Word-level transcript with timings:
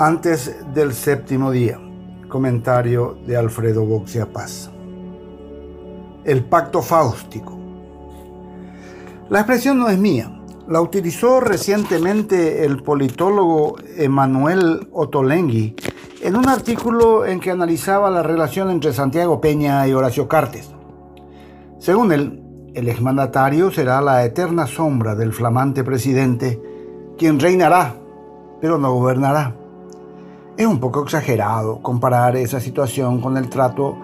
Antes 0.00 0.54
del 0.72 0.92
séptimo 0.92 1.50
día. 1.50 1.76
Comentario 2.28 3.18
de 3.26 3.36
Alfredo 3.36 3.84
Boxia 3.84 4.32
Paz. 4.32 4.70
El 6.22 6.44
pacto 6.44 6.82
fáustico. 6.82 7.58
La 9.28 9.40
expresión 9.40 9.76
no 9.80 9.88
es 9.88 9.98
mía. 9.98 10.40
La 10.68 10.80
utilizó 10.80 11.40
recientemente 11.40 12.64
el 12.64 12.80
politólogo 12.84 13.74
Emanuel 13.96 14.88
Otolengui 14.92 15.74
en 16.22 16.36
un 16.36 16.48
artículo 16.48 17.26
en 17.26 17.40
que 17.40 17.50
analizaba 17.50 18.08
la 18.08 18.22
relación 18.22 18.70
entre 18.70 18.92
Santiago 18.92 19.40
Peña 19.40 19.84
y 19.88 19.94
Horacio 19.94 20.28
Cartes. 20.28 20.70
Según 21.80 22.12
él, 22.12 22.70
el 22.72 22.88
exmandatario 22.88 23.72
será 23.72 24.00
la 24.00 24.24
eterna 24.24 24.68
sombra 24.68 25.16
del 25.16 25.32
flamante 25.32 25.82
presidente, 25.82 26.62
quien 27.18 27.40
reinará, 27.40 27.96
pero 28.60 28.78
no 28.78 28.92
gobernará. 28.92 29.56
Es 30.58 30.66
un 30.66 30.80
poco 30.80 31.04
exagerado 31.04 31.78
comparar 31.82 32.36
esa 32.36 32.58
situación 32.58 33.20
con 33.20 33.36
el 33.36 33.48
trato 33.48 33.96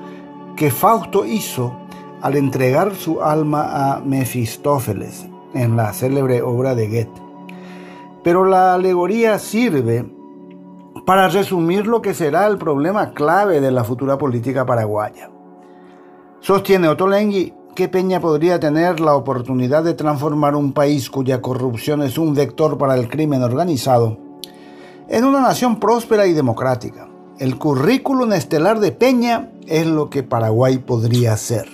que 0.55 0.71
Fausto 0.71 1.27
hizo 1.27 1.75
al 2.23 2.37
entregar 2.37 2.95
su 2.95 3.21
alma 3.21 3.97
a 3.97 4.01
Mefistófeles 4.01 5.27
en 5.53 5.77
la 5.77 5.93
célebre 5.93 6.43
obra 6.43 6.77
de 6.77 6.87
Goethe. 6.87 7.23
Pero 8.23 8.45
la 8.45 8.75
alegoría 8.75 9.41
sirve 9.41 10.09
para 11.05 11.27
resumir 11.27 11.89
lo 11.89 12.01
que 12.01 12.15
será 12.15 12.47
el 12.47 12.57
problema 12.57 13.11
clave 13.15 13.61
de 13.61 13.73
la 13.73 13.83
futura 13.83 14.17
política 14.17 14.65
paraguaya. 14.65 15.33
Sostiene 16.39 16.87
Otolenghi 16.87 17.53
que 17.75 17.89
Peña 17.89 18.21
podría 18.21 18.61
tener 18.61 19.01
la 19.01 19.17
oportunidad 19.17 19.83
de 19.83 19.95
transformar 19.95 20.55
un 20.55 20.73
país 20.73 21.11
cuya 21.11 21.43
corrupción 21.43 22.03
es 22.03 22.17
un 22.17 22.33
vector 22.33 22.79
para 22.79 22.95
el 22.95 23.09
crimen 23.09 23.43
organizado 23.43 24.24
en 25.09 25.25
una 25.25 25.41
nación 25.41 25.79
próspera 25.79 26.27
y 26.27 26.33
democrática. 26.33 27.09
El 27.39 27.59
currículum 27.59 28.33
estelar 28.33 28.81
de 28.81 28.93
Peña 28.93 29.51
es 29.67 29.87
lo 29.87 30.09
que 30.09 30.23
Paraguay 30.23 30.79
podría 30.79 31.37
ser. 31.37 31.69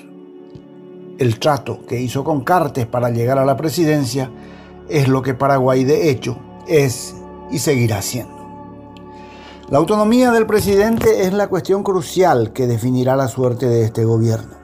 El 1.19 1.39
trato 1.39 1.85
que 1.87 2.01
hizo 2.01 2.25
con 2.25 2.43
Cartes 2.43 2.87
para 2.87 3.11
llegar 3.11 3.39
a 3.39 3.45
la 3.45 3.57
presidencia 3.57 4.31
es 4.89 5.07
lo 5.07 5.23
que 5.23 5.35
Paraguay 5.35 5.85
de 5.85 6.11
hecho 6.11 6.39
es 6.67 7.15
y 7.51 7.59
seguirá 7.59 8.01
siendo. 8.01 8.41
La 9.69 9.79
autonomía 9.79 10.33
del 10.33 10.47
presidente 10.47 11.23
es 11.27 11.33
la 11.33 11.49
cuestión 11.49 11.85
crucial 11.85 12.53
que 12.53 12.67
definirá 12.67 13.15
la 13.15 13.29
suerte 13.29 13.67
de 13.67 13.85
este 13.85 14.05
gobierno. 14.05 14.57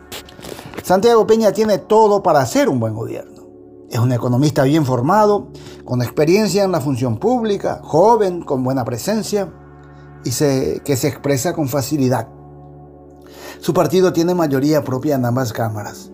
Santiago 0.82 1.26
Peña 1.26 1.52
tiene 1.52 1.78
todo 1.78 2.22
para 2.22 2.44
ser 2.46 2.68
un 2.68 2.80
buen 2.80 2.94
gobierno. 2.94 3.45
Es 3.90 3.98
un 3.98 4.12
economista 4.12 4.64
bien 4.64 4.84
formado, 4.84 5.48
con 5.84 6.02
experiencia 6.02 6.64
en 6.64 6.72
la 6.72 6.80
función 6.80 7.18
pública, 7.18 7.80
joven, 7.82 8.42
con 8.42 8.64
buena 8.64 8.84
presencia 8.84 9.52
y 10.24 10.30
que 10.30 10.96
se 10.96 11.08
expresa 11.08 11.54
con 11.54 11.68
facilidad. 11.68 12.28
Su 13.60 13.72
partido 13.72 14.12
tiene 14.12 14.34
mayoría 14.34 14.82
propia 14.82 15.14
en 15.14 15.24
ambas 15.24 15.52
cámaras 15.52 16.10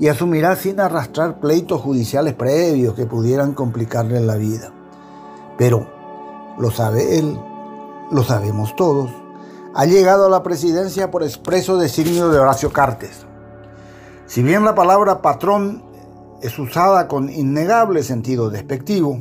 y 0.00 0.08
asumirá 0.08 0.56
sin 0.56 0.80
arrastrar 0.80 1.38
pleitos 1.40 1.80
judiciales 1.80 2.34
previos 2.34 2.94
que 2.94 3.06
pudieran 3.06 3.54
complicarle 3.54 4.20
la 4.20 4.36
vida. 4.36 4.72
Pero, 5.56 5.86
lo 6.58 6.70
sabe 6.70 7.18
él, 7.18 7.38
lo 8.10 8.24
sabemos 8.24 8.74
todos, 8.74 9.10
ha 9.74 9.86
llegado 9.86 10.26
a 10.26 10.30
la 10.30 10.42
presidencia 10.42 11.10
por 11.10 11.22
expreso 11.22 11.76
designio 11.76 12.30
de 12.30 12.38
Horacio 12.38 12.72
Cartes. 12.72 13.26
Si 14.26 14.42
bien 14.42 14.64
la 14.64 14.74
palabra 14.74 15.22
patrón 15.22 15.84
es 16.42 16.58
usada 16.58 17.08
con 17.08 17.30
innegable 17.30 18.02
sentido 18.02 18.50
despectivo, 18.50 19.20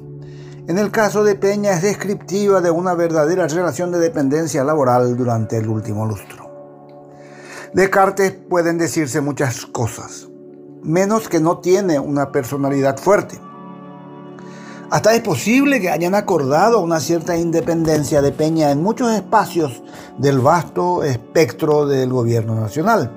en 0.67 0.77
el 0.77 0.91
caso 0.91 1.23
de 1.23 1.35
Peña 1.35 1.71
es 1.73 1.81
descriptiva 1.81 2.61
de 2.61 2.71
una 2.71 2.93
verdadera 2.93 3.47
relación 3.47 3.91
de 3.91 3.99
dependencia 3.99 4.63
laboral 4.63 5.15
durante 5.15 5.57
el 5.57 5.67
último 5.67 6.05
lustro. 6.05 6.49
De 7.73 7.89
Cartes 7.89 8.31
pueden 8.49 8.77
decirse 8.77 9.21
muchas 9.21 9.65
cosas, 9.65 10.27
menos 10.83 11.29
que 11.29 11.39
no 11.39 11.59
tiene 11.59 11.99
una 11.99 12.31
personalidad 12.31 12.97
fuerte 12.97 13.39
hasta 14.91 15.15
es 15.15 15.21
posible 15.21 15.79
que 15.79 15.89
hayan 15.89 16.15
acordado 16.15 16.81
una 16.81 16.99
cierta 16.99 17.37
independencia 17.37 18.21
de 18.21 18.33
Peña 18.33 18.71
en 18.71 18.83
muchos 18.83 19.09
espacios 19.13 19.81
del 20.17 20.39
vasto 20.39 21.05
espectro 21.05 21.87
del 21.87 22.11
gobierno 22.11 22.55
nacional. 22.55 23.09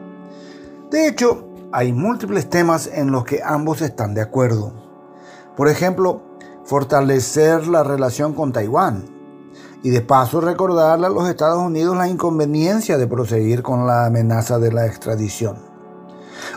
De 0.92 1.09
hecho, 1.09 1.48
hay 1.74 1.92
múltiples 1.92 2.48
temas 2.48 2.86
en 2.86 3.10
los 3.10 3.24
que 3.24 3.42
ambos 3.44 3.82
están 3.82 4.14
de 4.14 4.20
acuerdo. 4.20 4.72
Por 5.56 5.68
ejemplo, 5.68 6.22
fortalecer 6.64 7.66
la 7.66 7.82
relación 7.82 8.32
con 8.32 8.52
Taiwán 8.52 9.06
y 9.82 9.90
de 9.90 10.00
paso 10.00 10.40
recordarle 10.40 11.08
a 11.08 11.10
los 11.10 11.28
Estados 11.28 11.60
Unidos 11.60 11.96
la 11.96 12.06
inconveniencia 12.06 12.96
de 12.96 13.08
proseguir 13.08 13.64
con 13.64 13.88
la 13.88 14.06
amenaza 14.06 14.60
de 14.60 14.70
la 14.70 14.86
extradición. 14.86 15.56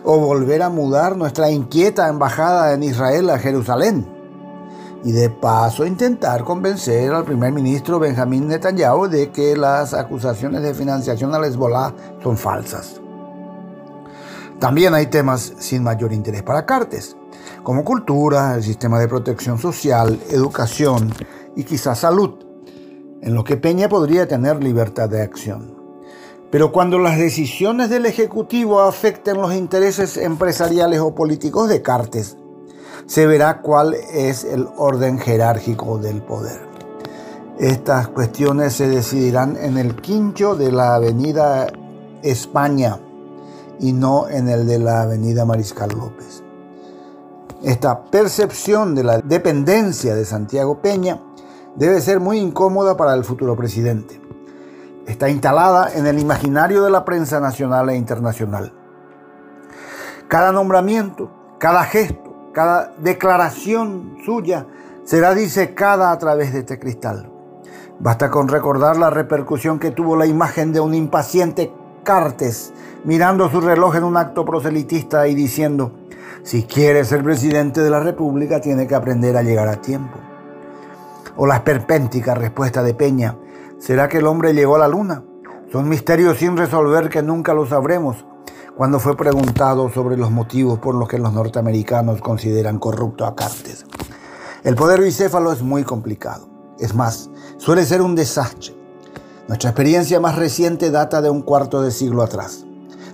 O 0.03 0.19
volver 0.19 0.61
a 0.61 0.69
mudar 0.69 1.17
nuestra 1.17 1.49
inquieta 1.49 2.09
embajada 2.09 2.73
en 2.73 2.83
Israel 2.83 3.31
a 3.31 3.39
Jerusalén 3.39 4.07
y 5.03 5.13
de 5.13 5.31
paso 5.31 5.83
intentar 5.87 6.43
convencer 6.43 7.11
al 7.11 7.23
primer 7.23 7.51
ministro 7.53 7.97
Benjamín 7.97 8.47
Netanyahu 8.47 9.07
de 9.07 9.31
que 9.31 9.57
las 9.57 9.95
acusaciones 9.95 10.61
de 10.61 10.75
financiación 10.75 11.33
a 11.33 11.39
Hezbollah 11.39 11.91
son 12.21 12.37
falsas. 12.37 13.01
También 14.59 14.95
hay 14.95 15.05
temas 15.05 15.53
sin 15.59 15.83
mayor 15.83 16.11
interés 16.13 16.41
para 16.41 16.65
Cartes, 16.65 17.15
como 17.61 17.83
cultura, 17.83 18.55
el 18.55 18.63
sistema 18.63 18.99
de 18.99 19.07
protección 19.07 19.59
social, 19.59 20.19
educación 20.31 21.13
y 21.55 21.63
quizás 21.63 21.99
salud, 21.99 22.39
en 23.21 23.35
lo 23.35 23.43
que 23.43 23.57
Peña 23.57 23.87
podría 23.87 24.27
tener 24.27 24.63
libertad 24.63 25.09
de 25.09 25.21
acción. 25.21 25.75
Pero 26.49 26.71
cuando 26.71 26.97
las 26.97 27.19
decisiones 27.19 27.91
del 27.91 28.07
Ejecutivo 28.07 28.81
afecten 28.81 29.37
los 29.37 29.53
intereses 29.53 30.17
empresariales 30.17 31.01
o 31.01 31.13
políticos 31.13 31.69
de 31.69 31.83
Cartes, 31.83 32.35
se 33.05 33.27
verá 33.27 33.61
cuál 33.61 33.93
es 33.93 34.43
el 34.43 34.67
orden 34.75 35.19
jerárquico 35.19 35.99
del 35.99 36.23
poder. 36.23 36.61
Estas 37.59 38.07
cuestiones 38.07 38.73
se 38.73 38.87
decidirán 38.87 39.55
en 39.55 39.77
el 39.77 39.95
quincho 39.95 40.55
de 40.55 40.71
la 40.71 40.95
avenida 40.95 41.67
España 42.23 42.99
y 43.79 43.93
no 43.93 44.27
en 44.27 44.49
el 44.49 44.67
de 44.67 44.79
la 44.79 45.03
avenida 45.03 45.45
Mariscal 45.45 45.89
López. 45.89 46.43
Esta 47.63 48.03
percepción 48.05 48.95
de 48.95 49.03
la 49.03 49.17
dependencia 49.19 50.15
de 50.15 50.25
Santiago 50.25 50.79
Peña 50.81 51.19
debe 51.75 52.01
ser 52.01 52.19
muy 52.19 52.37
incómoda 52.37 52.95
para 52.97 53.13
el 53.13 53.23
futuro 53.23 53.55
presidente. 53.55 54.21
Está 55.07 55.29
instalada 55.29 55.93
en 55.93 56.05
el 56.05 56.19
imaginario 56.19 56.83
de 56.83 56.91
la 56.91 57.05
prensa 57.05 57.39
nacional 57.39 57.89
e 57.89 57.95
internacional. 57.95 58.73
Cada 60.27 60.51
nombramiento, 60.51 61.31
cada 61.59 61.83
gesto, 61.85 62.51
cada 62.53 62.93
declaración 62.97 64.17
suya 64.25 64.67
será 65.03 65.33
disecada 65.33 66.11
a 66.11 66.17
través 66.17 66.53
de 66.53 66.59
este 66.59 66.79
cristal. 66.79 67.31
Basta 67.99 68.29
con 68.29 68.49
recordar 68.49 68.97
la 68.97 69.09
repercusión 69.09 69.79
que 69.79 69.91
tuvo 69.91 70.15
la 70.15 70.25
imagen 70.25 70.73
de 70.73 70.79
un 70.79 70.93
impaciente 70.93 71.71
Cartes 72.07 72.71
mirando 73.03 73.49
su 73.49 73.59
reloj 73.59 73.97
en 73.97 74.05
un 74.05 74.15
acto 74.15 74.45
proselitista 74.45 75.27
y 75.27 75.35
diciendo, 75.35 75.91
si 76.41 76.63
quiere 76.63 77.03
ser 77.03 77.21
presidente 77.21 77.81
de 77.81 77.89
la 77.89 77.99
República 77.99 78.61
tiene 78.61 78.87
que 78.87 78.95
aprender 78.95 79.35
a 79.35 79.43
llegar 79.43 79.67
a 79.67 79.81
tiempo. 79.81 80.17
O 81.35 81.45
la 81.45 81.55
esperpéntica 81.55 82.33
respuesta 82.33 82.81
de 82.81 82.93
Peña, 82.93 83.37
¿será 83.77 84.07
que 84.07 84.19
el 84.19 84.27
hombre 84.27 84.53
llegó 84.53 84.77
a 84.77 84.79
la 84.79 84.87
luna? 84.87 85.21
Son 85.69 85.89
misterios 85.89 86.37
sin 86.37 86.55
resolver 86.55 87.09
que 87.09 87.21
nunca 87.21 87.53
lo 87.53 87.65
sabremos 87.65 88.25
cuando 88.77 89.01
fue 89.01 89.17
preguntado 89.17 89.89
sobre 89.89 90.15
los 90.15 90.31
motivos 90.31 90.79
por 90.79 90.95
los 90.95 91.09
que 91.09 91.19
los 91.19 91.33
norteamericanos 91.33 92.21
consideran 92.21 92.79
corrupto 92.79 93.25
a 93.25 93.35
Cartes. 93.35 93.85
El 94.63 94.75
poder 94.75 95.01
bicéfalo 95.01 95.51
es 95.51 95.61
muy 95.61 95.83
complicado. 95.83 96.47
Es 96.79 96.95
más, 96.95 97.29
suele 97.57 97.83
ser 97.83 98.01
un 98.01 98.15
desastre. 98.15 98.76
Nuestra 99.47 99.69
experiencia 99.69 100.19
más 100.19 100.35
reciente 100.35 100.91
data 100.91 101.21
de 101.21 101.29
un 101.29 101.41
cuarto 101.41 101.81
de 101.81 101.91
siglo 101.91 102.23
atrás. 102.23 102.65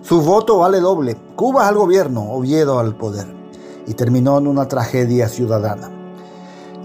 Su 0.01 0.21
voto 0.21 0.57
vale 0.57 0.79
doble. 0.79 1.15
Cuba 1.35 1.67
al 1.67 1.75
gobierno, 1.75 2.31
Oviedo 2.31 2.79
al 2.79 2.95
poder. 2.95 3.27
Y 3.85 3.93
terminó 3.93 4.37
en 4.37 4.47
una 4.47 4.67
tragedia 4.67 5.29
ciudadana. 5.29 5.91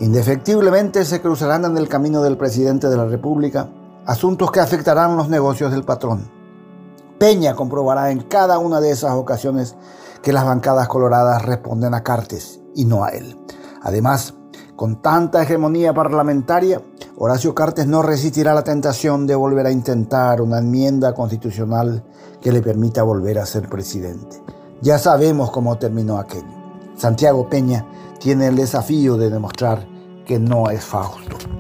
Indefectiblemente 0.01 1.05
se 1.05 1.21
cruzarán 1.21 1.65
en 1.65 1.77
el 1.77 1.89
camino 1.89 2.23
del 2.23 2.37
presidente 2.37 2.89
de 2.89 2.97
la 2.97 3.07
República 3.07 3.69
asuntos 4.07 4.51
que 4.51 4.61
afectarán 4.61 5.17
los 5.17 5.29
negocios 5.29 5.71
del 5.71 5.85
patrón 5.85 6.39
Peña 7.19 7.57
comprobará 7.57 8.13
en 8.13 8.21
cada 8.21 8.59
una 8.59 8.81
de 8.81 8.93
esas 8.93 9.13
ocasiones 9.15 9.75
que 10.23 10.33
las 10.33 10.45
bancadas 10.45 10.87
coloradas 10.87 11.45
responden 11.45 11.93
a 11.95 12.05
Cartes 12.05 12.61
y 12.77 12.85
no 12.85 13.03
a 13.05 13.09
él. 13.09 13.37
Además, 13.83 14.35
con 14.77 15.03
tanta 15.03 15.43
hegemonía 15.43 15.93
parlamentaria, 15.93 16.81
Horacio 17.21 17.53
Cartes 17.53 17.89
no 17.89 18.01
resistirá 18.03 18.55
la 18.55 18.63
tentación 18.63 19.27
de 19.27 19.35
volver 19.35 19.67
a 19.67 19.73
intentar 19.73 20.41
una 20.41 20.59
enmienda 20.59 21.15
constitucional 21.15 22.05
que 22.41 22.53
le 22.53 22.63
permita 22.63 23.03
volver 23.03 23.41
a 23.41 23.47
ser 23.47 23.69
presidente. 23.69 24.41
Ya 24.83 25.01
sabemos 25.01 25.51
cómo 25.51 25.79
terminó 25.79 26.19
aquello. 26.19 26.47
Santiago 26.97 27.49
Peña 27.49 27.85
tiene 28.21 28.47
el 28.47 28.55
desafío 28.55 29.17
de 29.17 29.31
demostrar 29.31 29.85
que 30.25 30.39
no 30.39 30.71
es 30.71 30.85
Fausto. 30.85 31.58